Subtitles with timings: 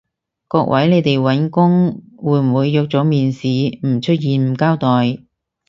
[0.47, 5.19] 各位，你哋搵工會唔會約咗面試唔出現唔交代？